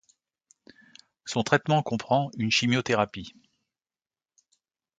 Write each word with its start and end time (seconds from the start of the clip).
Son 1.25 1.43
traitement 1.43 1.83
comprend 1.83 2.31
une 2.35 2.49
chimiothérapie. 2.49 3.35